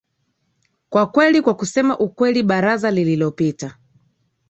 kwa 0.89 1.07
kweli 1.11 1.41
kwa 1.41 1.53
kusema 1.55 1.97
ukweli 1.99 2.43
baraza 2.43 2.91
lililopita 2.91 3.77